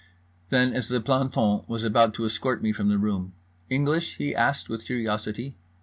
Then, 0.49 0.73
as 0.73 0.89
the 0.89 0.99
planton 0.99 1.61
was 1.67 1.83
about 1.83 2.15
to 2.15 2.25
escort 2.25 2.63
me 2.63 2.71
from 2.71 2.89
the 2.89 2.97
room: 2.97 3.33
"English?" 3.69 4.15
he 4.15 4.33
asked 4.33 4.67
with 4.67 4.85
curiosity. 4.85 5.53